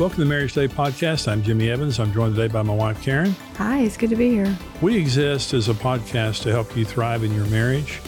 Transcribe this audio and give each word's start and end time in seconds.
Welcome 0.00 0.16
to 0.16 0.20
the 0.22 0.30
Marriage 0.30 0.54
Today 0.54 0.74
podcast. 0.74 1.28
I'm 1.28 1.42
Jimmy 1.42 1.68
Evans. 1.68 2.00
I'm 2.00 2.10
joined 2.14 2.34
today 2.34 2.50
by 2.50 2.62
my 2.62 2.74
wife, 2.74 3.02
Karen. 3.02 3.32
Hi, 3.56 3.80
it's 3.80 3.98
good 3.98 4.08
to 4.08 4.16
be 4.16 4.30
here. 4.30 4.56
We 4.80 4.96
exist 4.96 5.52
as 5.52 5.68
a 5.68 5.74
podcast 5.74 6.40
to 6.44 6.50
help 6.50 6.74
you 6.74 6.86
thrive 6.86 7.22
in 7.22 7.34
your 7.34 7.44
marriage, 7.48 8.00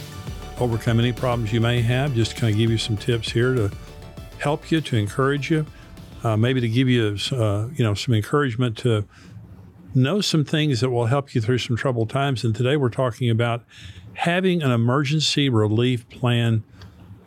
overcome 0.59 1.01
any 1.01 1.13
problems 1.13 1.53
you 1.53 1.61
may 1.61 1.83
have, 1.83 2.15
just 2.15 2.35
kind 2.35 2.51
of 2.51 2.57
give 2.57 2.71
you 2.71 2.79
some 2.79 2.97
tips 2.97 3.31
here 3.31 3.55
to 3.55 3.71
help 4.39 4.71
you, 4.71 4.81
to 4.81 4.97
encourage 4.97 5.51
you, 5.51 5.67
uh, 6.25 6.35
maybe 6.35 6.63
to 6.63 6.69
give 6.69 6.89
you, 6.89 7.15
uh, 7.31 7.69
you 7.75 7.85
know, 7.85 7.93
some 7.93 8.15
encouragement 8.15 8.79
to 8.79 9.05
know 9.95 10.23
some 10.23 10.47
things 10.47 10.81
that 10.81 10.89
will 10.89 11.05
help 11.05 11.35
you 11.35 11.43
through 11.43 11.59
some 11.59 11.77
troubled 11.77 12.09
times. 12.09 12.43
And 12.43 12.57
today 12.57 12.79
we're 12.79 12.89
talking 12.89 13.29
about 13.29 13.65
having 14.15 14.63
an 14.63 14.71
emergency 14.71 15.51
relief 15.51 16.09
plan 16.09 16.65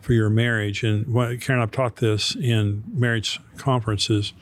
for 0.06 0.12
your 0.12 0.30
marriage. 0.30 0.84
And 0.84 1.12
what, 1.12 1.40
Karen, 1.40 1.60
I've 1.60 1.72
taught 1.72 1.96
this 1.96 2.36
in 2.36 2.84
marriage 2.92 3.40
conferences. 3.56 4.34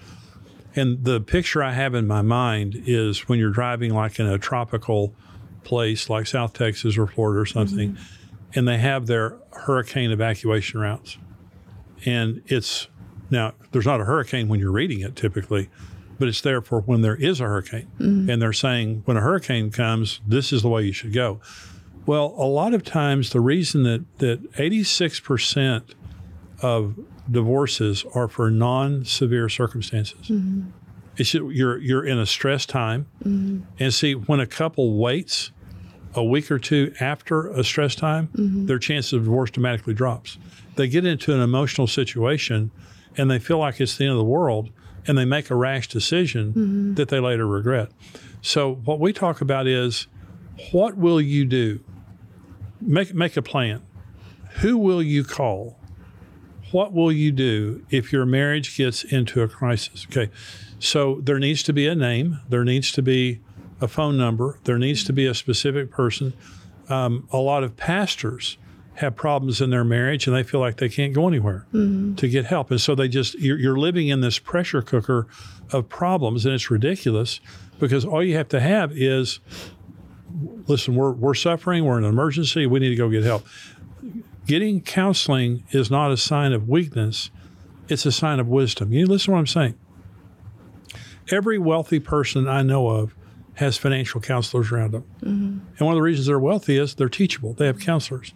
And 0.77 1.03
the 1.05 1.23
picture 1.23 1.63
I 1.63 1.73
have 1.73 1.95
in 1.95 2.07
my 2.07 2.21
mind 2.21 2.83
is 2.85 3.31
when 3.31 3.39
you're 3.39 3.51
driving 3.51 3.95
like 3.95 4.19
in 4.19 4.27
a 4.27 4.37
tropical 4.37 5.15
place 5.63 6.11
like 6.11 6.27
South 6.27 6.53
Texas 6.53 6.99
or 6.99 7.07
Florida 7.07 7.41
or 7.41 7.47
something, 7.47 7.93
mm-hmm. 7.93 8.59
and 8.59 8.69
they 8.69 8.77
have 8.77 9.07
their 9.07 9.39
hurricane 9.53 10.11
evacuation 10.11 10.81
routes. 10.81 11.17
And 12.05 12.43
it's 12.45 12.89
now, 13.31 13.55
there's 13.73 13.87
not 13.87 14.03
a 14.03 14.05
hurricane 14.05 14.49
when 14.49 14.61
you're 14.61 14.71
reading 14.71 15.01
it 15.01 15.17
typically, 15.17 15.71
but 16.19 16.29
it's 16.29 16.43
there 16.43 16.61
for 16.61 16.83
when 16.83 17.01
there 17.01 17.17
is 17.17 17.41
a 17.41 17.45
hurricane. 17.45 17.91
Mm-hmm. 17.99 18.29
And 18.29 18.43
they're 18.43 18.53
saying 18.53 19.01
when 19.07 19.17
a 19.17 19.23
hurricane 19.23 19.71
comes, 19.71 20.21
this 20.27 20.53
is 20.53 20.61
the 20.61 20.69
way 20.69 20.83
you 20.83 20.93
should 20.93 21.15
go. 21.15 21.41
Well, 22.07 22.35
a 22.37 22.45
lot 22.45 22.75
of 22.75 22.85
times 22.85 23.31
the 23.31 23.41
reason 23.41 23.83
that, 23.85 24.05
that 24.19 24.53
86% 24.53 25.95
of 26.61 26.99
divorces 27.31 28.05
are 28.15 28.29
for 28.29 28.51
non-severe 28.51 29.49
circumstances. 29.49 30.29
Mm-hmm. 30.29 30.71
It's 31.17 31.33
you're 31.33 31.79
you're 31.79 32.05
in 32.05 32.19
a 32.19 32.27
stress 32.27 32.67
time, 32.67 33.07
mm-hmm. 33.23 33.63
and 33.79 33.95
see 33.95 34.15
when 34.15 34.41
a 34.41 34.47
couple 34.47 34.99
waits 34.99 35.53
a 36.15 36.25
week 36.25 36.51
or 36.51 36.59
two 36.59 36.93
after 37.01 37.49
a 37.51 37.63
stress 37.63 37.95
time, 37.95 38.29
mm-hmm. 38.29 38.67
their 38.67 38.79
chance 38.79 39.13
of 39.13 39.25
divorce 39.25 39.51
dramatically 39.51 39.95
drops. 39.95 40.39
They 40.77 40.89
get 40.89 41.07
into 41.07 41.33
an 41.33 41.41
emotional 41.41 41.87
situation, 41.87 42.73
and 43.17 43.31
they 43.31 43.39
feel 43.39 43.59
like 43.59 43.81
it's 43.81 43.97
the 43.97 44.05
end 44.05 44.13
of 44.13 44.19
the 44.19 44.25
world, 44.25 44.71
and 45.07 45.17
they 45.17 45.25
make 45.25 45.51
a 45.51 45.55
rash 45.55 45.89
decision 45.89 46.49
mm-hmm. 46.49 46.95
that 46.95 47.09
they 47.09 47.21
later 47.21 47.47
regret. 47.47 47.91
So 48.43 48.75
what 48.85 48.99
we 48.99 49.13
talk 49.13 49.41
about 49.41 49.67
is, 49.67 50.09
what 50.73 50.97
will 50.97 51.21
you 51.21 51.45
do? 51.45 51.81
Make 52.87 53.15
make 53.15 53.37
a 53.37 53.43
plan. 53.43 53.83
Who 54.61 54.79
will 54.79 55.03
you 55.03 55.25
call? 55.25 55.79
what 56.75 56.93
will 56.93 57.13
you 57.13 57.31
do 57.31 57.87
if 57.89 58.13
your 58.13 58.27
marriage 58.27 58.77
gets 58.77 59.05
into 59.05 59.43
a 59.43 59.49
crisis? 59.49 60.09
Okay, 60.11 60.29
so 60.81 61.21
there 61.23 61.39
needs 61.39 61.63
to 61.63 61.73
be 61.73 61.87
a 61.87 61.95
name, 61.95 62.41
there 62.49 62.65
needs 62.65 62.91
to 62.91 63.01
be 63.01 63.41
a 63.81 63.87
phone 63.87 64.17
number, 64.17 64.59
there 64.65 64.77
needs 64.77 65.05
to 65.05 65.13
be 65.13 65.25
a 65.25 65.35
specific 65.35 65.93
person. 65.93 66.35
Um, 66.89 67.29
a 67.31 67.39
lot 67.39 67.63
of 67.63 67.77
pastors 67.77 68.59
have 68.95 69.15
problems 69.15 69.61
in 69.61 69.71
their 69.71 69.85
marriage 69.85 70.27
and 70.27 70.35
they 70.35 70.43
feel 70.43 70.59
like 70.59 70.79
they 70.79 70.89
can't 70.89 71.13
go 71.13 71.29
anywhere 71.29 71.65
mm-hmm. 71.73 72.17
to 72.17 72.29
get 72.29 72.47
help. 72.47 72.73
And 72.73 72.81
so 72.81 72.97
they 72.97 73.07
just, 73.07 73.39
you're, 73.39 73.59
you're 73.59 73.79
living 73.79 74.09
in 74.09 74.21
this 74.21 74.41
pressure 74.41 74.83
cooker 74.83 75.29
of 75.73 75.89
problems 75.89 76.45
and 76.45 76.57
it's 76.57 76.73
ridiculous 76.73 77.39
because 77.79 78.05
all 78.05 78.23
you 78.23 78.37
have 78.37 78.49
to 78.49 78.59
have 78.59 78.91
is 78.93 79.39
listen, 80.67 80.95
we're, 80.95 81.13
we're 81.13 81.35
suffering, 81.35 81.85
we're 81.85 81.99
in 81.99 82.05
an 82.05 82.11
emergency, 82.11 82.67
we 82.67 82.81
need 82.81 82.91
to 82.91 82.97
go 82.97 83.09
get 83.09 83.25
help. 83.25 83.47
Getting 84.47 84.81
counseling 84.81 85.65
is 85.71 85.91
not 85.91 86.11
a 86.11 86.17
sign 86.17 86.53
of 86.53 86.69
weakness, 86.69 87.31
it's 87.89 88.07
a 88.07 88.13
sign 88.13 88.41
of 88.41 88.49
wisdom. 88.49 88.93
You 88.93 89.07
listen 89.07 89.27
to 89.27 89.31
what 89.33 89.39
I'm 89.39 89.47
saying. 89.47 89.75
Every 91.31 91.59
wealthy 91.59 92.01
person 92.01 92.47
I 92.49 92.63
know 92.63 92.89
of 92.89 93.15
has 93.55 93.77
financial 93.79 94.21
counselors 94.21 94.73
around 94.73 94.93
them. 94.93 95.05
Mm-hmm. 95.21 95.59
And 95.79 95.81
one 95.81 95.93
of 95.93 95.97
the 95.97 96.03
reasons 96.03 96.27
they're 96.27 96.39
wealthy 96.39 96.77
is 96.77 96.95
they're 96.95 97.09
teachable. 97.09 97.55
They 97.55 97.67
have 97.67 97.79
counselors. 97.79 98.35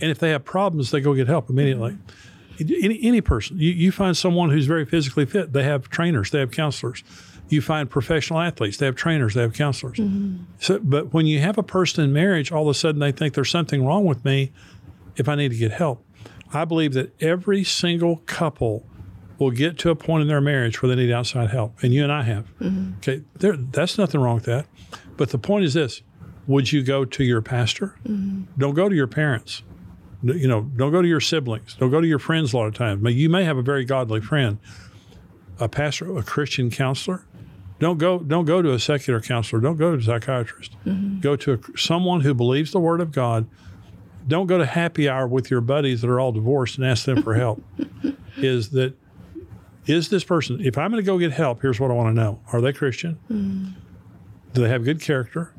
And 0.00 0.10
if 0.10 0.18
they 0.18 0.30
have 0.30 0.44
problems, 0.44 0.90
they 0.90 1.00
go 1.00 1.14
get 1.14 1.26
help 1.26 1.48
immediately. 1.48 1.92
Mm-hmm. 1.92 2.84
Any, 2.84 2.98
any 3.02 3.20
person, 3.20 3.58
you, 3.58 3.70
you 3.70 3.92
find 3.92 4.16
someone 4.16 4.50
who's 4.50 4.66
very 4.66 4.84
physically 4.84 5.26
fit, 5.26 5.52
they 5.52 5.62
have 5.62 5.88
trainers, 5.90 6.30
they 6.30 6.40
have 6.40 6.50
counselors. 6.50 7.04
You 7.48 7.62
find 7.62 7.88
professional 7.88 8.40
athletes, 8.40 8.76
they 8.76 8.86
have 8.86 8.96
trainers, 8.96 9.34
they 9.34 9.40
have 9.42 9.54
counselors. 9.54 9.98
Mm-hmm. 9.98 10.44
So, 10.58 10.78
but 10.80 11.14
when 11.14 11.26
you 11.26 11.40
have 11.40 11.56
a 11.56 11.62
person 11.62 12.04
in 12.04 12.12
marriage, 12.12 12.52
all 12.52 12.62
of 12.62 12.68
a 12.68 12.74
sudden 12.74 13.00
they 13.00 13.12
think 13.12 13.34
there's 13.34 13.50
something 13.50 13.86
wrong 13.86 14.04
with 14.04 14.24
me 14.24 14.52
if 15.16 15.28
I 15.28 15.34
need 15.34 15.50
to 15.50 15.56
get 15.56 15.72
help. 15.72 16.04
I 16.52 16.64
believe 16.64 16.94
that 16.94 17.14
every 17.22 17.64
single 17.64 18.18
couple 18.26 18.86
will 19.38 19.50
get 19.50 19.78
to 19.78 19.90
a 19.90 19.96
point 19.96 20.22
in 20.22 20.28
their 20.28 20.40
marriage 20.40 20.82
where 20.82 20.94
they 20.94 21.02
need 21.02 21.12
outside 21.12 21.50
help, 21.50 21.82
and 21.82 21.92
you 21.94 22.02
and 22.02 22.12
I 22.12 22.22
have. 22.22 22.46
Mm-hmm. 22.58 22.96
Okay, 22.98 23.22
there, 23.38 23.56
that's 23.56 23.98
nothing 23.98 24.20
wrong 24.20 24.36
with 24.36 24.44
that. 24.44 24.66
But 25.16 25.30
the 25.30 25.38
point 25.38 25.64
is 25.64 25.74
this: 25.74 26.02
Would 26.46 26.72
you 26.72 26.82
go 26.82 27.04
to 27.04 27.24
your 27.24 27.40
pastor? 27.40 27.96
Mm-hmm. 28.04 28.58
Don't 28.58 28.74
go 28.74 28.88
to 28.88 28.94
your 28.94 29.06
parents. 29.06 29.62
You 30.22 30.48
know, 30.48 30.62
don't 30.62 30.90
go 30.90 31.00
to 31.00 31.06
your 31.06 31.20
siblings. 31.20 31.76
Don't 31.78 31.90
go 31.90 32.00
to 32.00 32.06
your 32.06 32.18
friends 32.18 32.52
a 32.52 32.56
lot 32.56 32.66
of 32.66 32.74
times. 32.74 33.02
You 33.14 33.28
may 33.28 33.44
have 33.44 33.56
a 33.56 33.62
very 33.62 33.84
godly 33.84 34.20
friend, 34.20 34.58
a 35.60 35.68
pastor, 35.68 36.16
a 36.16 36.24
Christian 36.24 36.70
counselor. 36.70 37.24
Don't 37.78 37.98
go. 37.98 38.18
Don't 38.18 38.44
go 38.44 38.60
to 38.60 38.72
a 38.72 38.78
secular 38.78 39.20
counselor. 39.20 39.60
Don't 39.60 39.76
go 39.76 39.92
to 39.92 39.98
a 39.98 40.02
psychiatrist. 40.02 40.76
Mm-hmm. 40.84 41.20
Go 41.20 41.36
to 41.36 41.52
a, 41.54 41.78
someone 41.78 42.22
who 42.22 42.34
believes 42.34 42.72
the 42.72 42.80
Word 42.80 43.00
of 43.00 43.12
God 43.12 43.46
don't 44.28 44.46
go 44.46 44.58
to 44.58 44.66
happy 44.66 45.08
hour 45.08 45.26
with 45.26 45.50
your 45.50 45.62
buddies 45.62 46.02
that 46.02 46.10
are 46.10 46.20
all 46.20 46.32
divorced 46.32 46.76
and 46.76 46.86
ask 46.86 47.06
them 47.06 47.22
for 47.22 47.34
help. 47.34 47.62
is 48.36 48.70
that 48.70 48.94
is 49.86 50.10
this 50.10 50.22
person? 50.22 50.60
If 50.60 50.76
I'm 50.76 50.90
going 50.90 51.02
to 51.02 51.06
go 51.06 51.18
get 51.18 51.32
help, 51.32 51.62
here's 51.62 51.80
what 51.80 51.90
I 51.90 51.94
want 51.94 52.14
to 52.14 52.22
know: 52.22 52.40
Are 52.52 52.60
they 52.60 52.72
Christian? 52.72 53.18
Mm-hmm. 53.30 53.80
Do 54.52 54.62
they 54.62 54.68
have 54.68 54.84
good 54.84 55.00
character? 55.00 55.52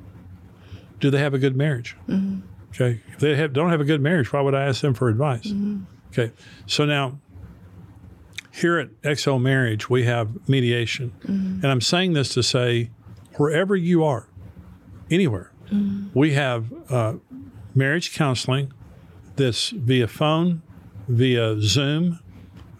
Do 0.99 1.09
they 1.09 1.19
have 1.19 1.33
a 1.33 1.39
good 1.39 1.55
marriage? 1.55 1.97
Mm-hmm. 2.07 2.41
Okay. 2.69 3.01
If 3.13 3.19
they 3.19 3.35
have, 3.35 3.53
don't 3.53 3.71
have 3.71 3.81
a 3.81 3.85
good 3.85 4.01
marriage, 4.01 4.31
why 4.31 4.41
would 4.41 4.53
I 4.53 4.65
ask 4.65 4.81
them 4.81 4.93
for 4.93 5.09
advice? 5.09 5.47
Mm-hmm. 5.47 5.83
Okay. 6.11 6.31
So 6.67 6.85
now, 6.85 7.19
here 8.51 8.77
at 8.77 9.01
XO 9.01 9.41
Marriage, 9.41 9.89
we 9.89 10.03
have 10.05 10.47
mediation, 10.49 11.11
mm-hmm. 11.21 11.63
and 11.63 11.67
I'm 11.67 11.81
saying 11.81 12.13
this 12.13 12.33
to 12.33 12.43
say, 12.43 12.89
wherever 13.35 13.75
you 13.75 14.03
are, 14.03 14.27
anywhere, 15.11 15.51
mm-hmm. 15.71 16.07
we 16.17 16.33
have 16.33 16.73
uh, 16.89 17.13
marriage 17.75 18.13
counseling 18.13 18.73
that's 19.35 19.69
via 19.69 20.07
phone, 20.07 20.61
via 21.07 21.61
Zoom, 21.61 22.19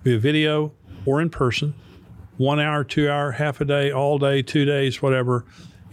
via 0.03 0.19
video, 0.19 0.73
or 1.05 1.21
in 1.21 1.29
person, 1.29 1.73
one 2.37 2.59
hour, 2.59 2.83
two 2.83 3.09
hour, 3.09 3.31
half 3.31 3.61
a 3.61 3.65
day, 3.65 3.91
all 3.91 4.17
day, 4.17 4.41
two 4.41 4.65
days, 4.65 5.01
whatever. 5.01 5.45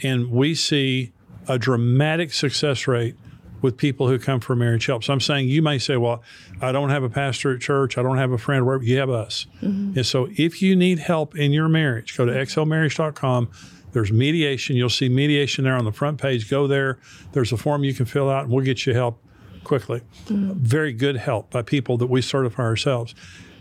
And 0.02 0.30
we 0.30 0.54
see 0.54 1.12
a 1.48 1.58
dramatic 1.58 2.32
success 2.32 2.86
rate 2.86 3.16
with 3.66 3.76
people 3.76 4.08
who 4.08 4.18
come 4.18 4.40
for 4.40 4.56
marriage 4.56 4.86
help. 4.86 5.04
So 5.04 5.12
I'm 5.12 5.20
saying 5.20 5.48
you 5.48 5.60
may 5.60 5.78
say, 5.78 5.96
well, 5.96 6.22
I 6.62 6.72
don't 6.72 6.90
have 6.90 7.02
a 7.02 7.10
pastor 7.10 7.54
at 7.54 7.60
church, 7.60 7.98
I 7.98 8.02
don't 8.02 8.16
have 8.16 8.32
a 8.32 8.38
friend, 8.38 8.64
wherever 8.64 8.84
you 8.84 8.96
have 8.98 9.10
us. 9.10 9.46
Mm-hmm. 9.60 9.98
And 9.98 10.06
so 10.06 10.28
if 10.36 10.62
you 10.62 10.76
need 10.76 11.00
help 11.00 11.36
in 11.36 11.52
your 11.52 11.68
marriage, 11.68 12.16
go 12.16 12.24
to 12.24 12.32
xomarriage.com 12.32 13.50
there's 13.92 14.12
mediation. 14.12 14.76
You'll 14.76 14.90
see 14.90 15.08
mediation 15.08 15.64
there 15.64 15.74
on 15.74 15.86
the 15.86 15.92
front 15.92 16.20
page. 16.20 16.50
Go 16.50 16.66
there. 16.66 16.98
There's 17.32 17.50
a 17.50 17.56
form 17.56 17.82
you 17.82 17.94
can 17.94 18.04
fill 18.04 18.28
out, 18.28 18.44
and 18.44 18.52
we'll 18.52 18.62
get 18.62 18.84
you 18.84 18.92
help 18.92 19.22
quickly. 19.64 20.02
Mm-hmm. 20.26 20.52
Very 20.52 20.92
good 20.92 21.16
help 21.16 21.50
by 21.50 21.62
people 21.62 21.96
that 21.96 22.08
we 22.08 22.20
certify 22.20 22.62
ourselves. 22.62 23.14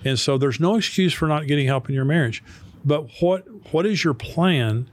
And 0.04 0.20
so 0.20 0.38
there's 0.38 0.60
no 0.60 0.76
excuse 0.76 1.14
for 1.14 1.30
not 1.30 1.48
getting 1.48 1.68
help 1.68 1.88
in 1.88 1.96
your 1.96 2.04
marriage. 2.04 2.44
But 2.84 3.10
what 3.22 3.46
what 3.72 3.86
is 3.86 4.04
your 4.04 4.14
plan? 4.14 4.90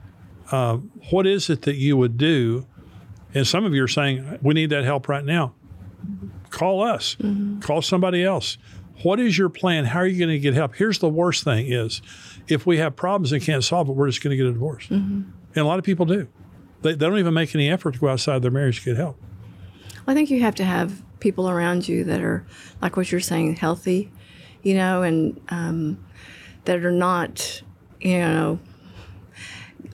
Uh, 0.49 0.77
what 1.11 1.27
is 1.27 1.49
it 1.49 1.63
that 1.63 1.75
you 1.75 1.97
would 1.97 2.17
do? 2.17 2.65
And 3.33 3.47
some 3.47 3.65
of 3.65 3.73
you 3.73 3.83
are 3.83 3.87
saying, 3.87 4.39
we 4.41 4.53
need 4.53 4.69
that 4.69 4.83
help 4.83 5.07
right 5.07 5.25
now. 5.25 5.53
Call 6.49 6.83
us. 6.83 7.15
Mm-hmm. 7.15 7.59
Call 7.61 7.81
somebody 7.81 8.23
else. 8.23 8.57
What 9.01 9.19
is 9.19 9.37
your 9.37 9.49
plan? 9.49 9.85
How 9.85 9.99
are 9.99 10.07
you 10.07 10.19
going 10.19 10.29
to 10.29 10.39
get 10.39 10.53
help? 10.53 10.75
Here's 10.75 10.99
the 10.99 11.09
worst 11.09 11.43
thing 11.43 11.67
is 11.67 12.01
if 12.47 12.65
we 12.65 12.77
have 12.77 12.95
problems 12.95 13.31
and 13.31 13.41
can't 13.41 13.63
solve 13.63 13.89
it, 13.89 13.93
we're 13.93 14.07
just 14.07 14.23
going 14.23 14.31
to 14.31 14.37
get 14.37 14.45
a 14.45 14.53
divorce. 14.53 14.85
Mm-hmm. 14.85 15.31
And 15.55 15.57
a 15.57 15.65
lot 15.65 15.79
of 15.79 15.85
people 15.85 16.05
do. 16.05 16.27
They, 16.83 16.91
they 16.91 17.07
don't 17.07 17.17
even 17.17 17.33
make 17.33 17.55
any 17.55 17.69
effort 17.69 17.93
to 17.93 17.99
go 17.99 18.09
outside 18.09 18.41
their 18.41 18.51
marriage 18.51 18.79
to 18.79 18.85
get 18.85 18.97
help. 18.97 19.19
I 20.05 20.13
think 20.13 20.29
you 20.29 20.41
have 20.41 20.55
to 20.55 20.65
have 20.65 21.01
people 21.19 21.49
around 21.49 21.87
you 21.87 22.03
that 22.03 22.21
are, 22.21 22.45
like 22.81 22.97
what 22.97 23.11
you're 23.11 23.21
saying, 23.21 23.55
healthy, 23.55 24.11
you 24.61 24.75
know, 24.75 25.01
and 25.01 25.39
um, 25.49 26.05
that 26.65 26.83
are 26.83 26.91
not, 26.91 27.61
you 28.01 28.19
know, 28.19 28.59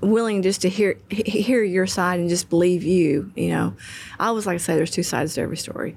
willing 0.01 0.41
just 0.41 0.61
to 0.61 0.69
hear 0.69 0.97
hear 1.09 1.63
your 1.63 1.87
side 1.87 2.19
and 2.19 2.29
just 2.29 2.49
believe 2.49 2.83
you. 2.83 3.31
You 3.35 3.49
know, 3.49 3.75
I 4.19 4.27
always 4.27 4.45
like 4.45 4.57
to 4.57 4.63
say 4.63 4.75
there's 4.75 4.91
two 4.91 5.03
sides 5.03 5.35
to 5.35 5.41
every 5.41 5.57
story, 5.57 5.95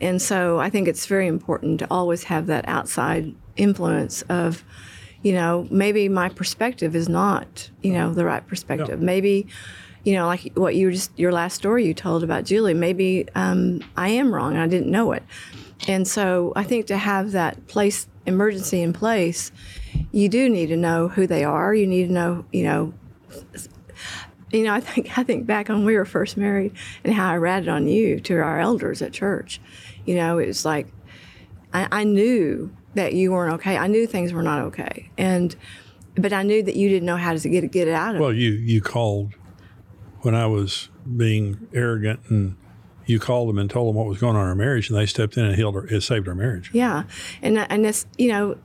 and 0.00 0.20
so 0.20 0.58
I 0.58 0.70
think 0.70 0.88
it's 0.88 1.06
very 1.06 1.26
important 1.26 1.78
to 1.80 1.86
always 1.90 2.24
have 2.24 2.46
that 2.46 2.66
outside 2.68 3.34
influence 3.56 4.22
of 4.22 4.64
you 5.24 5.32
know, 5.32 5.66
maybe 5.70 6.08
my 6.08 6.28
perspective 6.28 6.94
is 6.94 7.08
not, 7.08 7.70
you 7.82 7.94
know, 7.94 8.12
the 8.12 8.26
right 8.26 8.46
perspective. 8.46 9.00
Yeah. 9.00 9.06
Maybe, 9.06 9.46
you 10.04 10.12
know, 10.12 10.26
like 10.26 10.52
what 10.54 10.76
you 10.76 10.92
just 10.92 11.18
your 11.18 11.32
last 11.32 11.54
story 11.54 11.86
you 11.86 11.94
told 11.94 12.22
about 12.22 12.44
Julie. 12.44 12.74
Maybe 12.74 13.26
um, 13.34 13.80
I 13.96 14.10
am 14.10 14.32
wrong. 14.32 14.58
I 14.58 14.68
didn't 14.68 14.90
know 14.90 15.12
it, 15.12 15.22
and 15.88 16.06
so 16.06 16.52
I 16.54 16.62
think 16.62 16.86
to 16.88 16.98
have 16.98 17.32
that 17.32 17.66
place 17.68 18.06
emergency 18.26 18.82
in 18.82 18.92
place, 18.92 19.50
you 20.12 20.28
do 20.28 20.48
need 20.50 20.66
to 20.66 20.76
know 20.76 21.08
who 21.08 21.26
they 21.26 21.42
are. 21.42 21.74
You 21.74 21.86
need 21.86 22.08
to 22.08 22.12
know, 22.12 22.44
you 22.52 22.64
know, 22.64 22.92
you 24.52 24.64
know, 24.64 24.72
I 24.72 24.80
think 24.80 25.18
I 25.18 25.22
think 25.22 25.46
back 25.46 25.70
on 25.70 25.78
when 25.78 25.86
we 25.86 25.96
were 25.96 26.04
first 26.04 26.36
married 26.36 26.72
and 27.02 27.12
how 27.14 27.30
I 27.30 27.36
ratted 27.36 27.68
on 27.68 27.88
you 27.88 28.20
to 28.20 28.34
our 28.36 28.60
elders 28.60 29.02
at 29.02 29.12
church. 29.12 29.60
You 30.04 30.16
know, 30.16 30.38
it 30.38 30.46
was 30.46 30.64
like 30.64 30.88
I, 31.72 31.88
I 31.90 32.04
knew 32.04 32.74
that 32.94 33.14
you 33.14 33.32
weren't 33.32 33.54
okay. 33.54 33.76
I 33.76 33.88
knew 33.88 34.06
things 34.06 34.32
were 34.32 34.42
not 34.42 34.60
okay, 34.66 35.10
and 35.18 35.54
but 36.16 36.32
I 36.32 36.42
knew 36.42 36.62
that 36.62 36.76
you 36.76 36.88
didn't 36.88 37.06
know 37.06 37.16
how 37.16 37.34
to 37.34 37.48
get 37.48 37.64
it, 37.64 37.72
get 37.72 37.88
it 37.88 37.94
out 37.94 38.14
of. 38.14 38.20
Well, 38.20 38.32
you 38.32 38.52
you 38.52 38.80
called 38.80 39.34
when 40.20 40.34
I 40.34 40.46
was 40.46 40.88
being 41.16 41.66
arrogant, 41.74 42.20
and 42.28 42.56
you 43.06 43.18
called 43.18 43.48
them 43.48 43.58
and 43.58 43.68
told 43.68 43.88
them 43.88 43.96
what 43.96 44.06
was 44.06 44.18
going 44.18 44.36
on 44.36 44.42
in 44.42 44.48
our 44.48 44.54
marriage, 44.54 44.88
and 44.88 44.98
they 44.98 45.06
stepped 45.06 45.36
in 45.36 45.44
and 45.44 45.56
healed 45.56 45.74
our, 45.74 45.86
it 45.86 46.02
saved 46.02 46.28
our 46.28 46.34
marriage. 46.34 46.70
Yeah, 46.72 47.04
and 47.42 47.58
and 47.58 47.84
it's 47.84 48.06
you 48.16 48.28
know, 48.28 48.56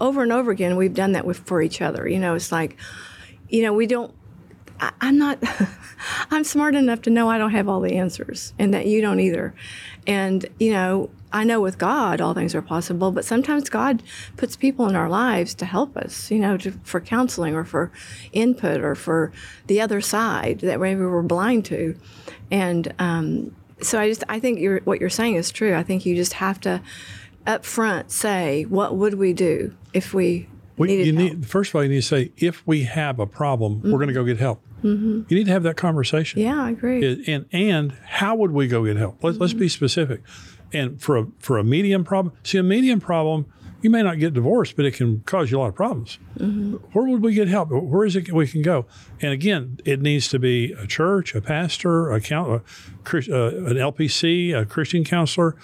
over 0.00 0.22
and 0.22 0.32
over 0.32 0.50
again 0.50 0.76
we've 0.76 0.94
done 0.94 1.12
that 1.12 1.24
with 1.24 1.38
for 1.38 1.62
each 1.62 1.80
other. 1.80 2.06
You 2.06 2.18
know, 2.18 2.34
it's 2.34 2.52
like, 2.52 2.76
you 3.48 3.62
know, 3.62 3.72
we 3.72 3.86
don't. 3.86 4.14
I, 4.80 4.92
I'm 5.00 5.18
not. 5.18 5.38
I'm 6.30 6.44
smart 6.44 6.74
enough 6.74 7.02
to 7.02 7.10
know 7.10 7.28
I 7.30 7.38
don't 7.38 7.52
have 7.52 7.68
all 7.68 7.80
the 7.80 7.96
answers, 7.96 8.52
and 8.58 8.72
that 8.74 8.86
you 8.86 9.00
don't 9.00 9.20
either. 9.20 9.54
And 10.06 10.46
you 10.58 10.72
know, 10.72 11.10
I 11.32 11.44
know 11.44 11.60
with 11.60 11.78
God 11.78 12.20
all 12.20 12.34
things 12.34 12.54
are 12.54 12.62
possible, 12.62 13.10
but 13.12 13.24
sometimes 13.24 13.68
God 13.68 14.02
puts 14.36 14.56
people 14.56 14.88
in 14.88 14.96
our 14.96 15.08
lives 15.08 15.54
to 15.56 15.64
help 15.64 15.96
us, 15.96 16.30
you 16.30 16.38
know, 16.38 16.56
to, 16.58 16.72
for 16.82 17.00
counseling 17.00 17.54
or 17.54 17.64
for 17.64 17.90
input 18.32 18.80
or 18.80 18.94
for 18.94 19.32
the 19.66 19.80
other 19.80 20.00
side 20.00 20.60
that 20.60 20.80
maybe 20.80 21.00
we're 21.00 21.22
blind 21.22 21.64
to. 21.66 21.98
And 22.50 22.94
um, 22.98 23.54
so 23.82 24.00
I 24.00 24.08
just 24.08 24.24
I 24.28 24.40
think 24.40 24.60
you're, 24.60 24.80
what 24.80 25.00
you're 25.00 25.10
saying 25.10 25.34
is 25.34 25.50
true. 25.50 25.74
I 25.74 25.82
think 25.82 26.06
you 26.06 26.14
just 26.14 26.34
have 26.34 26.60
to 26.62 26.80
up 27.46 27.64
front 27.64 28.10
say 28.10 28.64
what 28.64 28.96
would 28.96 29.14
we 29.14 29.32
do 29.32 29.76
if 29.92 30.12
we 30.14 30.48
We, 30.78 31.04
you 31.04 31.16
help. 31.16 31.32
need 31.32 31.46
first 31.46 31.70
of 31.70 31.76
all, 31.76 31.82
you 31.82 31.88
need 31.88 31.96
to 31.96 32.02
say 32.02 32.32
if 32.36 32.66
we 32.66 32.84
have 32.84 33.18
a 33.18 33.26
problem, 33.26 33.80
we're 33.82 33.92
going 33.92 34.08
to 34.08 34.14
go 34.14 34.24
get 34.24 34.38
help. 34.38 34.62
You 34.82 35.24
need 35.30 35.46
to 35.46 35.52
have 35.52 35.64
that 35.64 35.76
conversation. 35.76 36.40
yeah, 36.40 36.62
I 36.62 36.70
agree. 36.70 37.04
It- 37.04 37.26
and 37.28 37.46
and 37.52 37.92
how 38.04 38.36
would 38.36 38.52
we 38.52 38.68
go 38.68 38.84
get 38.84 38.96
help? 38.96 39.22
Let's 39.24 39.38
let's 39.38 39.52
be 39.54 39.68
specific. 39.68 40.22
And 40.72 41.00
for 41.00 41.16
a 41.16 41.26
for 41.38 41.58
a 41.58 41.64
medium 41.64 42.04
problem, 42.04 42.34
see 42.44 42.58
a 42.58 42.62
medium 42.62 43.00
problem, 43.00 43.46
you 43.82 43.90
may 43.90 44.02
not 44.02 44.18
get 44.18 44.34
divorced, 44.34 44.76
but 44.76 44.84
it 44.84 44.94
can 44.94 45.20
cause 45.26 45.50
you 45.50 45.58
a 45.58 45.60
lot 45.60 45.68
of 45.68 45.74
problems. 45.74 46.18
Where 46.92 47.06
would 47.08 47.22
we 47.22 47.34
get 47.34 47.48
help? 47.48 47.70
Where 47.70 48.04
is 48.04 48.14
it 48.16 48.30
we 48.32 48.46
can 48.46 48.62
go? 48.62 48.84
And 49.20 49.32
again, 49.32 49.78
it 49.84 50.00
needs 50.00 50.28
to 50.28 50.38
be 50.38 50.72
a 50.72 50.86
church, 50.86 51.34
a 51.34 51.40
pastor, 51.40 52.10
a, 52.12 52.20
coun- 52.20 52.50
a 52.50 52.54
uh, 52.56 53.48
an 53.70 53.76
LPC, 53.76 54.56
a 54.56 54.64
Christian 54.66 55.04
counselor, 55.04 55.56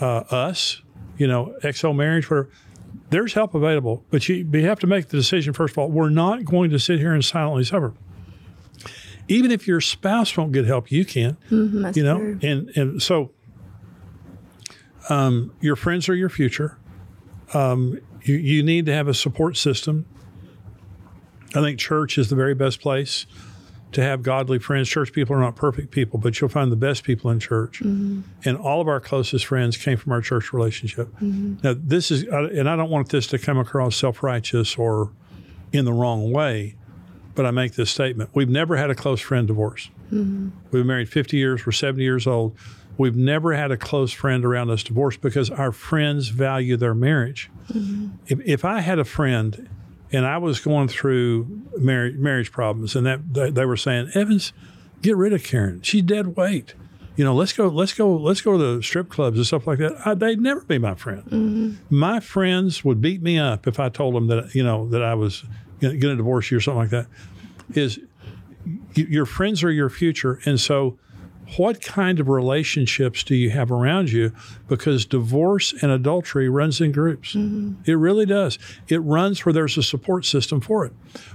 uh, 0.00 0.24
us, 0.30 0.82
you 1.18 1.26
know, 1.26 1.54
XO 1.62 1.94
marriage, 1.94 2.28
whatever. 2.30 2.50
There's 3.10 3.34
help 3.34 3.54
available, 3.54 4.04
but 4.10 4.28
you, 4.28 4.44
but 4.44 4.60
you 4.60 4.66
have 4.66 4.80
to 4.80 4.86
make 4.86 5.08
the 5.08 5.16
decision 5.16 5.52
first 5.52 5.72
of 5.74 5.78
all. 5.78 5.90
We're 5.90 6.10
not 6.10 6.44
going 6.44 6.70
to 6.70 6.78
sit 6.78 6.98
here 6.98 7.12
and 7.12 7.24
silently 7.24 7.64
suffer 7.64 7.94
even 9.28 9.50
if 9.50 9.66
your 9.66 9.80
spouse 9.80 10.36
won't 10.36 10.52
get 10.52 10.66
help, 10.66 10.90
you 10.90 11.04
can. 11.04 11.36
That's 11.50 11.96
you 11.96 12.04
know, 12.04 12.18
true. 12.18 12.38
and 12.42 12.68
and 12.76 13.02
so 13.02 13.32
um, 15.08 15.52
your 15.60 15.76
friends 15.76 16.08
are 16.08 16.14
your 16.14 16.28
future. 16.28 16.78
Um, 17.54 18.00
you 18.22 18.36
you 18.36 18.62
need 18.62 18.86
to 18.86 18.92
have 18.92 19.08
a 19.08 19.14
support 19.14 19.56
system. 19.56 20.06
I 21.54 21.60
think 21.60 21.78
church 21.78 22.18
is 22.18 22.28
the 22.28 22.36
very 22.36 22.54
best 22.54 22.80
place 22.80 23.26
to 23.92 24.02
have 24.02 24.22
godly 24.22 24.58
friends. 24.58 24.88
Church 24.88 25.12
people 25.12 25.34
are 25.36 25.40
not 25.40 25.56
perfect 25.56 25.90
people, 25.90 26.18
but 26.18 26.40
you'll 26.40 26.50
find 26.50 26.70
the 26.70 26.76
best 26.76 27.04
people 27.04 27.30
in 27.30 27.40
church. 27.40 27.80
Mm-hmm. 27.80 28.22
And 28.44 28.58
all 28.58 28.80
of 28.80 28.88
our 28.88 29.00
closest 29.00 29.46
friends 29.46 29.76
came 29.76 29.96
from 29.96 30.12
our 30.12 30.20
church 30.20 30.52
relationship. 30.52 31.08
Mm-hmm. 31.14 31.56
Now, 31.62 31.74
this 31.78 32.10
is, 32.10 32.24
and 32.24 32.68
I 32.68 32.76
don't 32.76 32.90
want 32.90 33.08
this 33.08 33.26
to 33.28 33.38
come 33.38 33.58
across 33.58 33.96
self 33.96 34.22
righteous 34.22 34.76
or 34.76 35.12
in 35.72 35.84
the 35.84 35.92
wrong 35.92 36.32
way, 36.32 36.76
but 37.34 37.46
I 37.46 37.50
make 37.50 37.74
this 37.74 37.90
statement. 37.90 38.30
We've 38.34 38.48
never 38.48 38.76
had 38.76 38.90
a 38.90 38.94
close 38.94 39.20
friend 39.20 39.46
divorce. 39.46 39.90
Mm-hmm. 40.12 40.50
We've 40.64 40.80
been 40.80 40.86
married 40.86 41.08
50 41.08 41.36
years, 41.36 41.66
we're 41.66 41.72
70 41.72 42.02
years 42.02 42.26
old. 42.26 42.56
We've 42.98 43.16
never 43.16 43.52
had 43.52 43.70
a 43.70 43.76
close 43.76 44.12
friend 44.12 44.44
around 44.44 44.70
us 44.70 44.82
divorce 44.82 45.18
because 45.18 45.50
our 45.50 45.70
friends 45.70 46.28
value 46.28 46.78
their 46.78 46.94
marriage. 46.94 47.50
If, 48.26 48.40
if 48.46 48.64
I 48.64 48.80
had 48.80 48.98
a 48.98 49.04
friend 49.04 49.68
and 50.12 50.26
I 50.26 50.38
was 50.38 50.60
going 50.60 50.88
through 50.88 51.62
marriage, 51.78 52.16
marriage 52.16 52.52
problems 52.52 52.94
and 52.94 53.06
that 53.06 53.34
they, 53.34 53.50
they 53.50 53.64
were 53.64 53.76
saying, 53.76 54.10
Evans, 54.14 54.52
get 55.02 55.16
rid 55.16 55.32
of 55.32 55.42
Karen. 55.44 55.82
She's 55.82 56.02
dead 56.02 56.36
weight. 56.36 56.74
You 57.16 57.24
know, 57.24 57.34
let's 57.34 57.52
go, 57.52 57.68
let's 57.68 57.94
go, 57.94 58.14
let's 58.14 58.42
go 58.42 58.58
to 58.58 58.76
the 58.76 58.82
strip 58.82 59.08
clubs 59.08 59.38
and 59.38 59.46
stuff 59.46 59.66
like 59.66 59.78
that. 59.78 59.96
I, 60.06 60.14
they'd 60.14 60.40
never 60.40 60.60
be 60.60 60.78
my 60.78 60.94
friend. 60.94 61.24
Mm-hmm. 61.24 61.74
My 61.88 62.20
friends 62.20 62.84
would 62.84 63.00
beat 63.00 63.22
me 63.22 63.38
up 63.38 63.66
if 63.66 63.80
I 63.80 63.88
told 63.88 64.14
them 64.14 64.26
that, 64.26 64.54
you 64.54 64.62
know, 64.62 64.88
that 64.90 65.02
I 65.02 65.14
was 65.14 65.42
going 65.80 65.98
to 65.98 66.16
divorce 66.16 66.50
you 66.50 66.58
or 66.58 66.60
something 66.60 66.80
like 66.82 66.90
that. 66.90 67.06
Is 67.74 67.98
your 68.94 69.26
friends 69.26 69.64
are 69.64 69.70
your 69.70 69.88
future. 69.88 70.40
And 70.44 70.60
so, 70.60 70.98
what 71.56 71.80
kind 71.80 72.18
of 72.18 72.28
relationships 72.28 73.22
do 73.22 73.34
you 73.34 73.50
have 73.50 73.70
around 73.70 74.10
you? 74.10 74.32
Because 74.68 75.06
divorce 75.06 75.72
and 75.80 75.92
adultery 75.92 76.48
runs 76.48 76.80
in 76.80 76.92
groups. 76.92 77.34
Mm-hmm. 77.34 77.88
It 77.88 77.94
really 77.94 78.26
does. 78.26 78.58
It 78.88 78.98
runs 78.98 79.46
where 79.46 79.52
there's 79.52 79.78
a 79.78 79.82
support 79.82 80.24
system 80.24 80.60
for 80.60 80.84
it. 80.84 80.92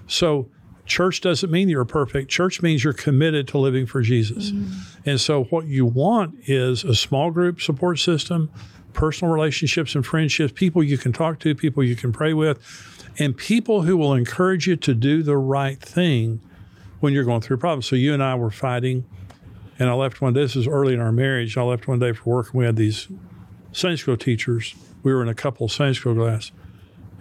So, 0.07 0.49
church 0.85 1.21
doesn't 1.21 1.49
mean 1.49 1.69
you're 1.69 1.85
perfect. 1.85 2.29
Church 2.29 2.61
means 2.61 2.83
you're 2.83 2.93
committed 2.93 3.47
to 3.49 3.57
living 3.57 3.85
for 3.85 4.01
Jesus. 4.01 4.51
Mm-hmm. 4.51 5.09
And 5.09 5.21
so, 5.21 5.45
what 5.45 5.67
you 5.67 5.85
want 5.85 6.35
is 6.47 6.83
a 6.83 6.95
small 6.95 7.31
group 7.31 7.61
support 7.61 7.97
system, 7.97 8.51
personal 8.93 9.33
relationships 9.33 9.95
and 9.95 10.05
friendships, 10.05 10.51
people 10.53 10.83
you 10.83 10.97
can 10.97 11.13
talk 11.13 11.39
to, 11.39 11.55
people 11.55 11.83
you 11.83 11.95
can 11.95 12.11
pray 12.11 12.33
with, 12.33 12.59
and 13.17 13.35
people 13.35 13.83
who 13.83 13.95
will 13.95 14.13
encourage 14.13 14.67
you 14.67 14.75
to 14.75 14.93
do 14.93 15.23
the 15.23 15.37
right 15.37 15.79
thing 15.79 16.41
when 16.99 17.13
you're 17.13 17.23
going 17.23 17.41
through 17.41 17.57
problems. 17.57 17.85
So 17.85 17.95
you 17.95 18.13
and 18.13 18.21
I 18.21 18.35
were 18.35 18.51
fighting, 18.51 19.05
and 19.81 19.89
I 19.89 19.93
left 19.93 20.21
one. 20.21 20.33
This 20.33 20.55
is 20.55 20.67
early 20.67 20.93
in 20.93 20.99
our 20.99 21.11
marriage. 21.11 21.57
I 21.57 21.63
left 21.63 21.87
one 21.87 21.97
day 21.97 22.13
for 22.13 22.29
work, 22.29 22.51
and 22.51 22.59
we 22.59 22.65
had 22.65 22.75
these 22.75 23.07
Sunday 23.71 23.95
school 23.95 24.15
teachers. 24.15 24.75
We 25.01 25.11
were 25.11 25.23
in 25.23 25.27
a 25.27 25.33
couple 25.33 25.67
Sunday 25.69 25.93
school 25.93 26.13
class. 26.13 26.51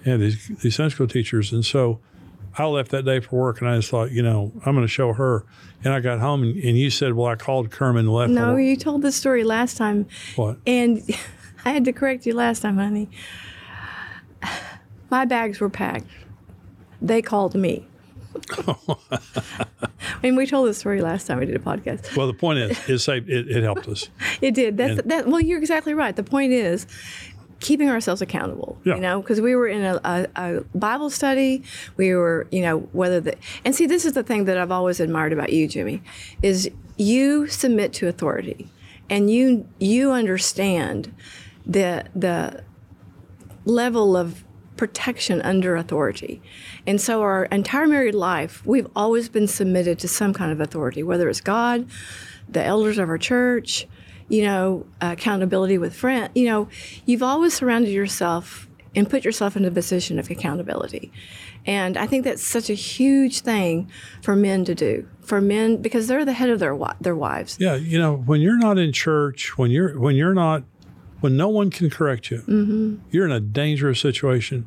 and 0.04 0.20
these 0.20 0.48
these 0.58 0.76
Sunday 0.76 0.94
school 0.94 1.08
teachers, 1.08 1.52
and 1.52 1.64
so 1.64 2.00
I 2.58 2.66
left 2.66 2.90
that 2.90 3.06
day 3.06 3.20
for 3.20 3.40
work, 3.40 3.62
and 3.62 3.70
I 3.70 3.76
just 3.76 3.88
thought, 3.88 4.10
you 4.10 4.22
know, 4.22 4.52
I'm 4.66 4.74
going 4.74 4.86
to 4.86 4.92
show 4.92 5.14
her. 5.14 5.46
And 5.82 5.94
I 5.94 6.00
got 6.00 6.20
home, 6.20 6.42
and, 6.42 6.54
and 6.62 6.76
you 6.76 6.90
said, 6.90 7.14
well, 7.14 7.28
I 7.28 7.36
called 7.36 7.70
Kerman 7.70 8.00
and 8.00 8.12
left. 8.12 8.30
No, 8.30 8.56
you 8.56 8.76
told 8.76 9.00
this 9.00 9.16
story 9.16 9.42
last 9.42 9.78
time, 9.78 10.06
what? 10.36 10.58
and 10.66 11.02
I 11.64 11.70
had 11.70 11.86
to 11.86 11.94
correct 11.94 12.26
you 12.26 12.34
last 12.34 12.60
time, 12.60 12.76
honey. 12.76 13.08
My 15.10 15.24
bags 15.24 15.60
were 15.60 15.70
packed. 15.70 16.10
They 17.00 17.22
called 17.22 17.54
me. 17.54 17.86
I 20.22 20.26
mean, 20.26 20.36
we 20.36 20.46
told 20.46 20.68
this 20.68 20.78
story 20.78 21.00
last 21.00 21.26
time 21.26 21.38
we 21.38 21.46
did 21.46 21.56
a 21.56 21.60
podcast. 21.60 22.14
Well, 22.16 22.26
the 22.26 22.34
point 22.34 22.58
is, 22.58 22.88
it 22.88 22.98
saved. 22.98 23.30
It, 23.30 23.48
it 23.48 23.62
helped 23.62 23.88
us. 23.88 24.08
It 24.42 24.54
did. 24.54 24.76
That's 24.76 25.00
And- 25.00 25.10
that. 25.10 25.26
Well, 25.26 25.40
you're 25.40 25.58
exactly 25.58 25.94
right. 25.94 26.14
The 26.14 26.22
point 26.22 26.52
is 26.52 26.86
keeping 27.60 27.88
ourselves 27.90 28.20
accountable. 28.22 28.78
Yeah. 28.84 28.96
You 28.96 29.00
know, 29.00 29.20
because 29.22 29.40
we 29.40 29.54
were 29.54 29.66
in 29.68 29.82
a, 29.82 30.00
a, 30.04 30.26
a 30.36 30.60
Bible 30.74 31.10
study. 31.10 31.62
We 31.96 32.14
were, 32.14 32.46
you 32.50 32.62
know, 32.62 32.80
whether 32.92 33.20
the 33.20 33.36
and 33.64 33.74
see, 33.74 33.86
this 33.86 34.04
is 34.04 34.12
the 34.12 34.22
thing 34.22 34.44
that 34.44 34.58
I've 34.58 34.70
always 34.70 35.00
admired 35.00 35.32
about 35.32 35.52
you, 35.52 35.66
Jimmy, 35.68 36.02
is 36.42 36.70
you 36.96 37.46
submit 37.48 37.92
to 37.94 38.08
authority, 38.08 38.68
and 39.08 39.30
you 39.30 39.66
you 39.78 40.10
understand 40.12 41.14
the 41.66 42.04
the 42.14 42.62
level 43.64 44.16
of 44.16 44.44
protection 44.80 45.42
under 45.42 45.76
authority. 45.76 46.40
And 46.86 46.98
so 46.98 47.20
our 47.20 47.44
entire 47.44 47.86
married 47.86 48.14
life, 48.14 48.64
we've 48.64 48.86
always 48.96 49.28
been 49.28 49.46
submitted 49.46 49.98
to 49.98 50.08
some 50.08 50.32
kind 50.32 50.50
of 50.50 50.58
authority, 50.58 51.02
whether 51.02 51.28
it's 51.28 51.42
God, 51.42 51.86
the 52.48 52.64
elders 52.64 52.96
of 52.96 53.10
our 53.10 53.18
church, 53.18 53.86
you 54.30 54.42
know, 54.42 54.86
accountability 55.02 55.76
with 55.76 55.94
friends. 55.94 56.30
You 56.34 56.46
know, 56.46 56.68
you've 57.04 57.22
always 57.22 57.52
surrounded 57.52 57.90
yourself 57.90 58.70
and 58.96 59.08
put 59.08 59.22
yourself 59.22 59.54
in 59.54 59.66
a 59.66 59.70
position 59.70 60.18
of 60.18 60.30
accountability. 60.30 61.12
And 61.66 61.98
I 61.98 62.06
think 62.06 62.24
that's 62.24 62.42
such 62.42 62.70
a 62.70 62.74
huge 62.74 63.40
thing 63.40 63.90
for 64.22 64.34
men 64.34 64.64
to 64.64 64.74
do. 64.74 65.06
For 65.20 65.42
men 65.42 65.76
because 65.82 66.08
they're 66.08 66.24
the 66.24 66.32
head 66.32 66.48
of 66.48 66.58
their 66.58 66.74
their 67.02 67.14
wives. 67.14 67.58
Yeah, 67.60 67.74
you 67.74 67.98
know, 67.98 68.16
when 68.16 68.40
you're 68.40 68.56
not 68.56 68.78
in 68.78 68.94
church, 68.94 69.58
when 69.58 69.70
you're 69.70 70.00
when 70.00 70.16
you're 70.16 70.32
not, 70.32 70.62
when 71.20 71.36
no 71.36 71.48
one 71.48 71.70
can 71.70 71.90
correct 71.90 72.30
you, 72.30 72.38
mm-hmm. 72.38 72.96
you're 73.10 73.26
in 73.26 73.32
a 73.32 73.40
dangerous 73.40 74.00
situation. 74.00 74.66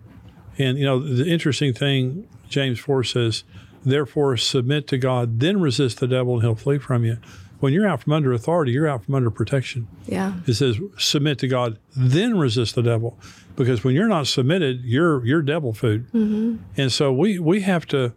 And 0.57 0.77
you 0.77 0.85
know, 0.85 0.99
the 0.99 1.27
interesting 1.27 1.73
thing, 1.73 2.27
James 2.47 2.79
four 2.79 3.03
says, 3.03 3.43
"Therefore, 3.83 4.37
submit 4.37 4.87
to 4.87 4.97
God, 4.97 5.39
then 5.39 5.59
resist 5.59 5.99
the 5.99 6.07
devil, 6.07 6.35
and 6.35 6.43
he'll 6.43 6.55
flee 6.55 6.77
from 6.77 7.03
you." 7.03 7.17
When 7.59 7.71
you're 7.71 7.87
out 7.87 8.01
from 8.03 8.11
under 8.13 8.33
authority, 8.33 8.73
you're 8.73 8.89
out 8.89 9.05
from 9.05 9.15
under 9.15 9.31
protection. 9.31 9.87
Yeah. 10.05 10.33
It 10.45 10.55
says, 10.55 10.79
"Submit 10.97 11.39
to 11.39 11.47
God, 11.47 11.79
then 11.95 12.37
resist 12.37 12.75
the 12.75 12.83
devil," 12.83 13.17
because 13.55 13.83
when 13.83 13.95
you're 13.95 14.07
not 14.07 14.27
submitted, 14.27 14.81
you're 14.83 15.25
you're 15.25 15.41
devil 15.41 15.73
food. 15.73 16.07
Mm-hmm. 16.11 16.57
And 16.77 16.91
so 16.91 17.11
we 17.11 17.39
we 17.39 17.61
have 17.61 17.87
to. 17.87 18.13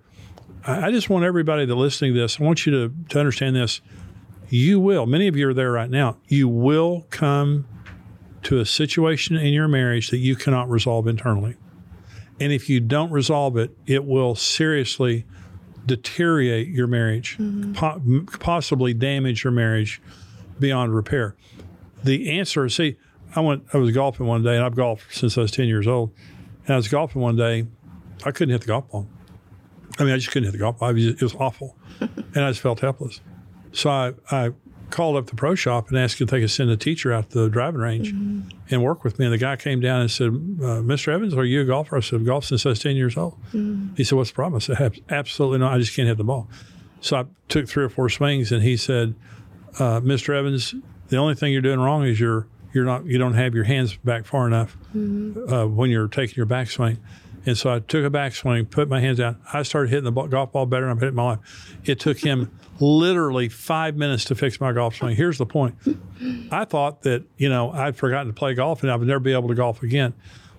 I 0.66 0.86
I 0.86 0.90
just 0.90 1.08
want 1.08 1.24
everybody 1.24 1.64
that's 1.64 1.78
listening 1.78 2.12
to 2.14 2.20
this. 2.20 2.38
I 2.40 2.44
want 2.44 2.66
you 2.66 2.72
to 2.72 2.94
to 3.10 3.18
understand 3.18 3.56
this. 3.56 3.80
You 4.48 4.78
will. 4.78 5.06
Many 5.06 5.26
of 5.26 5.36
you 5.36 5.48
are 5.48 5.54
there 5.54 5.72
right 5.72 5.90
now. 5.90 6.18
You 6.28 6.48
will 6.48 7.06
come 7.10 7.66
to 8.46 8.60
a 8.60 8.64
situation 8.64 9.34
in 9.34 9.52
your 9.52 9.66
marriage 9.66 10.10
that 10.10 10.18
you 10.18 10.36
cannot 10.36 10.70
resolve 10.70 11.08
internally, 11.08 11.56
And 12.38 12.52
if 12.52 12.68
you 12.70 12.78
don't 12.78 13.10
resolve 13.10 13.56
it, 13.56 13.76
it 13.86 14.04
will 14.04 14.36
seriously 14.36 15.24
deteriorate 15.84 16.68
your 16.68 16.86
marriage, 16.86 17.38
mm-hmm. 17.38 17.72
po- 17.72 18.38
possibly 18.38 18.94
damage 18.94 19.42
your 19.42 19.52
marriage 19.52 20.00
beyond 20.60 20.94
repair. 20.94 21.34
The 22.04 22.38
answer, 22.38 22.68
see, 22.68 22.96
I 23.34 23.40
went, 23.40 23.64
I 23.72 23.78
was 23.78 23.90
golfing 23.90 24.26
one 24.26 24.44
day, 24.44 24.54
and 24.54 24.64
I've 24.64 24.76
golfed 24.76 25.12
since 25.12 25.36
I 25.36 25.40
was 25.40 25.50
10 25.50 25.66
years 25.66 25.88
old. 25.88 26.12
And 26.66 26.74
I 26.74 26.76
was 26.76 26.86
golfing 26.86 27.20
one 27.22 27.34
day, 27.34 27.66
I 28.24 28.30
couldn't 28.30 28.52
hit 28.52 28.60
the 28.60 28.68
golf 28.68 28.88
ball. 28.90 29.08
I 29.98 30.04
mean, 30.04 30.12
I 30.12 30.18
just 30.18 30.30
couldn't 30.30 30.44
hit 30.44 30.52
the 30.52 30.58
golf 30.58 30.78
ball. 30.78 30.96
It 30.96 31.20
was 31.20 31.34
awful. 31.34 31.76
and 32.00 32.44
I 32.44 32.50
just 32.50 32.60
felt 32.60 32.78
helpless. 32.78 33.20
So 33.72 33.90
I, 33.90 34.12
I 34.30 34.52
called 34.90 35.16
up 35.16 35.26
the 35.26 35.36
pro 35.36 35.54
shop 35.54 35.88
and 35.88 35.98
asked 35.98 36.20
if 36.20 36.28
they 36.28 36.40
could 36.40 36.50
send 36.50 36.70
a 36.70 36.76
teacher 36.76 37.12
out 37.12 37.30
to 37.30 37.40
the 37.40 37.48
driving 37.48 37.80
range 37.80 38.12
mm-hmm. 38.12 38.48
and 38.70 38.82
work 38.82 39.04
with 39.04 39.18
me. 39.18 39.26
And 39.26 39.34
the 39.34 39.38
guy 39.38 39.56
came 39.56 39.80
down 39.80 40.00
and 40.00 40.10
said, 40.10 40.28
uh, 40.28 40.80
Mr. 40.82 41.08
Evans, 41.08 41.34
are 41.34 41.44
you 41.44 41.62
a 41.62 41.64
golfer? 41.64 41.96
I 41.96 42.00
said, 42.00 42.24
golf 42.24 42.44
since 42.44 42.64
I 42.64 42.70
was 42.70 42.78
10 42.80 42.96
years 42.96 43.16
old. 43.16 43.34
Mm-hmm. 43.52 43.94
He 43.96 44.04
said, 44.04 44.16
what's 44.16 44.30
the 44.30 44.34
problem? 44.34 44.56
I 44.56 44.60
said, 44.60 45.00
absolutely 45.08 45.58
not. 45.58 45.72
I 45.72 45.78
just 45.78 45.94
can't 45.94 46.08
hit 46.08 46.18
the 46.18 46.24
ball. 46.24 46.48
So 47.00 47.16
I 47.16 47.24
took 47.48 47.68
three 47.68 47.84
or 47.84 47.88
four 47.88 48.08
swings 48.08 48.52
and 48.52 48.62
he 48.62 48.76
said, 48.76 49.14
uh, 49.78 50.00
Mr. 50.00 50.34
Evans, 50.34 50.74
the 51.08 51.16
only 51.16 51.34
thing 51.34 51.52
you're 51.52 51.62
doing 51.62 51.80
wrong 51.80 52.04
is 52.04 52.18
you're, 52.18 52.46
you're 52.72 52.84
not, 52.84 53.06
you 53.06 53.18
don't 53.18 53.34
have 53.34 53.54
your 53.54 53.64
hands 53.64 53.96
back 53.96 54.24
far 54.24 54.46
enough 54.46 54.76
mm-hmm. 54.94 55.52
uh, 55.52 55.66
when 55.66 55.90
you're 55.90 56.08
taking 56.08 56.36
your 56.36 56.46
backswing. 56.46 56.98
And 57.46 57.56
so 57.56 57.72
I 57.72 57.78
took 57.78 58.04
a 58.04 58.10
backswing, 58.10 58.68
put 58.68 58.88
my 58.88 59.00
hands 59.00 59.18
down. 59.18 59.40
I 59.52 59.62
started 59.62 59.90
hitting 59.90 60.04
the 60.04 60.12
ball, 60.12 60.26
golf 60.26 60.52
ball 60.52 60.66
better 60.66 60.86
than 60.86 60.96
I've 60.96 61.00
hit 61.00 61.10
in 61.10 61.14
my 61.14 61.22
life. 61.22 61.76
It 61.84 62.00
took 62.00 62.18
him 62.18 62.50
literally 62.80 63.48
five 63.48 63.96
minutes 63.96 64.24
to 64.26 64.34
fix 64.34 64.60
my 64.60 64.72
golf 64.72 64.96
swing. 64.96 65.14
Here's 65.14 65.38
the 65.38 65.46
point 65.46 65.76
I 66.50 66.64
thought 66.64 67.02
that, 67.02 67.24
you 67.36 67.48
know, 67.48 67.70
I'd 67.70 67.96
forgotten 67.96 68.26
to 68.26 68.32
play 68.32 68.54
golf 68.54 68.82
and 68.82 68.90
I 68.90 68.96
would 68.96 69.06
never 69.06 69.20
be 69.20 69.32
able 69.32 69.48
to 69.48 69.54
golf 69.54 69.82
again. 69.82 70.12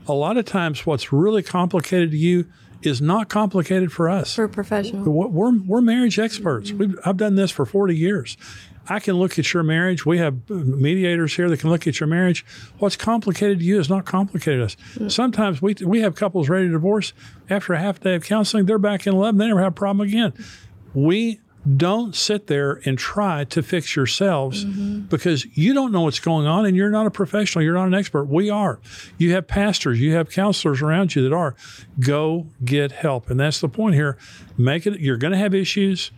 A 0.08 0.14
lot 0.14 0.38
of 0.38 0.46
times, 0.46 0.86
what's 0.86 1.12
really 1.12 1.44
complicated 1.44 2.12
to 2.12 2.18
you 2.18 2.48
is 2.82 3.02
not 3.02 3.28
complicated 3.28 3.92
for 3.92 4.08
us. 4.08 4.34
For 4.34 4.48
professional. 4.48 5.04
We're, 5.04 5.52
we're 5.52 5.82
marriage 5.82 6.18
experts. 6.20 6.70
Mm-hmm. 6.70 6.78
We've, 6.78 7.00
I've 7.04 7.18
done 7.18 7.36
this 7.36 7.52
for 7.52 7.66
40 7.66 7.96
years. 7.96 8.38
I 8.90 9.00
can 9.00 9.16
look 9.16 9.38
at 9.38 9.54
your 9.54 9.64
marriage. 9.64 10.06
We 10.06 10.18
have 10.20 10.50
mediators 10.50 11.36
here 11.36 11.50
that 11.50 11.60
can 11.60 11.70
look 11.70 11.88
at 11.88 12.00
your 12.00 12.08
marriage. 12.08 12.46
What's 12.80 12.96
complicated 12.96 13.60
to 13.60 13.66
you 13.66 13.80
is 13.80 13.90
not 13.90 14.06
complicated 14.06 14.60
to 14.60 14.66
us. 14.66 14.78
Mm. 14.96 15.12
Sometimes 15.12 15.62
we, 15.62 15.76
we 15.86 16.02
have 16.02 16.16
couples 16.16 16.50
ready 16.50 16.68
to 16.68 16.72
divorce. 16.72 17.14
After 17.50 17.74
a 17.74 17.80
half 17.80 18.00
day 18.00 18.16
of 18.16 18.24
counseling, 18.24 18.66
they're 18.66 18.80
back 18.80 19.08
in 19.08 19.14
love. 19.14 19.38
They 19.38 19.48
never 19.48 19.62
have 19.62 19.74
a 19.74 19.76
problem 19.76 20.08
again. 20.08 20.34
We 20.94 21.40
don't 21.76 22.16
sit 22.16 22.48
there 22.48 22.82
and 22.86 22.98
try 22.98 23.44
to 23.44 23.62
fix 23.62 23.96
yourselves 23.96 24.64
mm-hmm. 24.64 25.02
because 25.02 25.46
you 25.58 25.74
don't 25.74 25.92
know 25.92 26.02
what's 26.02 26.20
going 26.20 26.48
on 26.48 26.66
and 26.66 26.78
you're 26.78 26.90
not 26.90 27.06
a 27.06 27.12
professional. 27.12 27.64
You're 27.64 27.74
not 27.74 27.88
an 27.88 27.94
expert. 27.94 28.26
We 28.26 28.50
are. 28.50 28.80
You 29.18 29.34
have 29.34 29.48
pastors, 29.48 30.00
you 30.00 30.14
have 30.14 30.30
counselors 30.30 30.82
around 30.82 31.16
you 31.16 31.24
that 31.24 31.34
are. 31.36 31.56
Go 32.00 32.48
get 32.64 32.94
help. 32.94 33.30
And 33.30 33.40
that's 33.40 33.60
the 33.60 33.68
point 33.68 33.96
here. 33.96 34.18
Make 34.58 34.88
it, 34.88 35.00
you're 35.00 35.18
going 35.18 35.34
to 35.34 35.40
have 35.40 35.54
issues. 35.54 36.12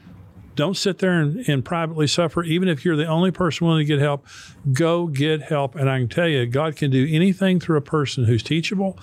Don't 0.59 0.75
sit 0.75 0.97
there 0.97 1.21
and, 1.21 1.47
and, 1.47 1.63
privately 1.63 2.05
suffer. 2.05 2.43
Even 2.43 2.67
if 2.67 2.83
you're 2.83 2.97
the 2.97 3.05
only 3.05 3.31
person 3.31 3.65
willing 3.65 3.79
to 3.79 3.85
get 3.85 3.99
help, 3.99 4.27
go 4.73 5.07
get 5.07 5.43
help. 5.43 5.73
And 5.73 5.89
I 5.89 5.99
can 5.99 6.09
tell 6.09 6.27
you, 6.27 6.45
God 6.47 6.75
can 6.75 6.91
do 6.91 7.07
anything 7.09 7.61
through 7.61 7.77
a 7.77 7.81
person 7.81 8.25
who's 8.25 8.43
teachable 8.43 8.99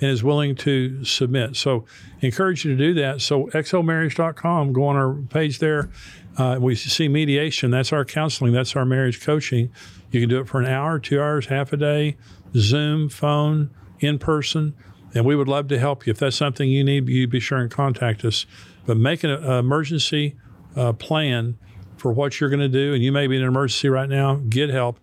and 0.00 0.10
is 0.10 0.24
willing 0.24 0.56
to 0.56 1.04
submit. 1.04 1.54
So, 1.54 1.84
encourage 2.22 2.64
you 2.64 2.76
to 2.76 2.76
do 2.76 2.92
that. 2.94 3.20
So, 3.20 3.44
xomarriage.com, 3.46 4.72
go 4.72 4.84
on 4.84 4.96
our 4.96 5.12
page 5.14 5.60
there. 5.60 5.90
Uh, 6.36 6.58
we 6.60 6.74
see 6.74 7.06
mediation. 7.06 7.70
That's 7.70 7.92
our 7.92 8.04
counseling. 8.04 8.52
That's 8.52 8.74
our 8.74 8.84
marriage 8.84 9.20
coaching. 9.20 9.70
You 10.10 10.18
can 10.18 10.28
do 10.28 10.40
it 10.40 10.48
for 10.48 10.58
an 10.58 10.66
hour, 10.66 10.98
two 10.98 11.20
hours, 11.20 11.46
half 11.46 11.72
a 11.72 11.76
day, 11.76 12.16
Zoom, 12.56 13.08
phone, 13.08 13.70
in 14.00 14.18
person. 14.18 14.74
And 15.14 15.24
we 15.24 15.36
would 15.36 15.46
love 15.46 15.68
to 15.68 15.78
help 15.78 16.04
you. 16.04 16.10
If 16.10 16.18
that's 16.18 16.34
something 16.34 16.68
you 16.68 16.82
need, 16.82 17.08
you 17.08 17.28
be 17.28 17.38
sure 17.38 17.58
and 17.58 17.70
contact 17.70 18.24
us. 18.24 18.44
But 18.86 18.96
make 18.96 19.22
an 19.22 19.30
emergency 19.30 20.34
uh, 20.76 20.92
plan 20.92 21.58
for 21.96 22.12
what 22.12 22.40
you're 22.40 22.50
going 22.50 22.60
to 22.60 22.68
do. 22.68 22.94
And 22.94 23.02
you 23.02 23.10
may 23.10 23.26
be 23.26 23.36
in 23.36 23.42
an 23.42 23.48
emergency 23.48 23.88
right 23.88 24.08
now. 24.08 24.36
Get 24.48 24.70
help 24.70 24.98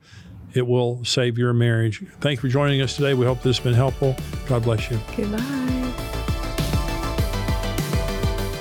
it 0.53 0.67
will 0.67 1.03
save 1.03 1.37
your 1.37 1.53
marriage. 1.53 2.03
Thank 2.19 2.37
you 2.37 2.41
for 2.41 2.47
joining 2.47 2.81
us 2.81 2.95
today. 2.95 3.13
We 3.13 3.25
hope 3.25 3.41
this 3.41 3.57
has 3.57 3.63
been 3.63 3.73
helpful. 3.73 4.15
God 4.47 4.63
bless 4.63 4.89
you. 4.89 4.99
Goodbye. 5.15 5.39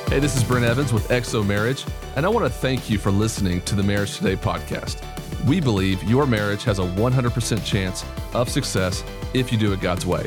Hey, 0.09 0.19
this 0.19 0.37
is 0.37 0.45
Brent 0.45 0.67
Evans 0.67 0.93
with 0.93 1.09
XO 1.09 1.47
Marriage, 1.47 1.87
and 2.17 2.27
I 2.27 2.29
want 2.29 2.45
to 2.45 2.53
thank 2.53 2.91
you 2.91 2.99
for 2.99 3.11
listening 3.11 3.63
to 3.63 3.75
the 3.75 3.83
Marriage 3.83 4.19
Today 4.19 4.37
podcast. 4.37 5.03
We 5.47 5.59
believe 5.61 6.03
your 6.05 6.27
marriage 6.27 6.65
has 6.65 6.79
a 6.79 6.83
100% 6.83 7.65
chance 7.65 8.05
of 8.35 8.51
success 8.51 9.03
if 9.33 9.51
you 9.51 9.59
do 9.59 9.73
it 9.73 9.81
God's 9.81 10.05
way. 10.05 10.27